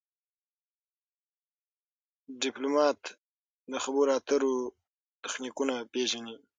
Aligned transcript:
ډيپلومات 2.41 2.99
د 3.71 3.73
خبرو 3.83 4.09
اترو 4.17 4.53
تخنیکونه 5.23 5.75
پېژني. 5.93 6.35